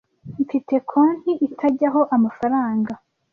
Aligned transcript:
Mfite 0.41 0.73
konti 0.89 1.31
itajyaho 1.47 2.01
amafaranga. 2.15 2.93